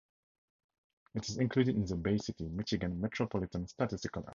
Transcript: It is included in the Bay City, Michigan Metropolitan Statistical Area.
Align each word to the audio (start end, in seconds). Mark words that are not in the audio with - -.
It 1.13 1.29
is 1.29 1.37
included 1.37 1.75
in 1.75 1.85
the 1.85 1.95
Bay 1.95 2.17
City, 2.17 2.47
Michigan 2.49 2.99
Metropolitan 2.99 3.67
Statistical 3.67 4.21
Area. 4.23 4.29